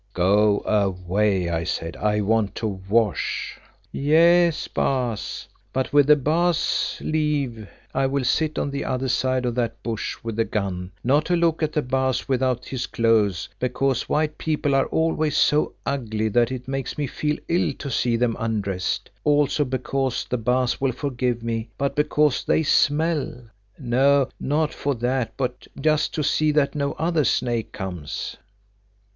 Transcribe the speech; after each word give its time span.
"Go 0.15 0.63
away," 0.65 1.47
I 1.47 1.63
said, 1.63 1.95
"I 1.95 2.21
want 2.21 2.55
to 2.55 2.81
wash." 2.89 3.59
"Yes, 3.91 4.67
Baas, 4.67 5.47
but 5.71 5.93
with 5.93 6.07
the 6.07 6.15
Baas's 6.15 6.99
leave 7.01 7.67
I 7.93 8.07
will 8.07 8.23
sit 8.23 8.57
on 8.57 8.71
the 8.71 8.83
other 8.83 9.07
side 9.07 9.45
of 9.45 9.53
that 9.53 9.83
bush 9.83 10.17
with 10.23 10.37
the 10.37 10.43
gun—not 10.43 11.25
to 11.25 11.35
look 11.35 11.61
at 11.61 11.73
the 11.73 11.83
Baas 11.83 12.27
without 12.27 12.65
his 12.65 12.87
clothes, 12.87 13.47
because 13.59 14.09
white 14.09 14.39
people 14.39 14.73
are 14.73 14.87
always 14.87 15.37
so 15.37 15.75
ugly 15.85 16.29
that 16.29 16.51
it 16.51 16.67
makes 16.67 16.97
me 16.97 17.05
feel 17.05 17.37
ill 17.47 17.71
to 17.73 17.91
see 17.91 18.15
them 18.15 18.35
undressed, 18.39 19.11
also 19.23 19.63
because—the 19.63 20.35
Baas 20.39 20.81
will 20.81 20.93
forgive 20.93 21.43
me—but 21.43 21.95
because 21.95 22.43
they 22.43 22.63
smell. 22.63 23.39
No, 23.77 24.29
not 24.39 24.73
for 24.73 24.95
that, 24.95 25.37
but 25.37 25.67
just 25.79 26.11
to 26.15 26.23
see 26.23 26.51
that 26.53 26.73
no 26.73 26.93
other 26.93 27.23
snake 27.23 27.71
comes." 27.71 28.37